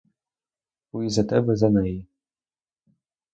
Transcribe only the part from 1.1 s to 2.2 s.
за тебе, за неї.